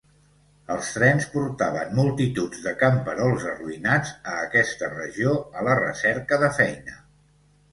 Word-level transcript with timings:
Els 0.75 0.87
trens 0.93 1.25
portaven 1.33 1.91
multituds 1.99 2.63
de 2.69 2.73
camperols 2.79 3.45
arruïnats 3.51 4.15
a 4.33 4.41
aquesta 4.47 4.91
regió 4.97 5.37
a 5.61 5.67
la 5.69 5.77
recerca 5.83 6.45
de 6.47 6.51
feina. 6.61 6.99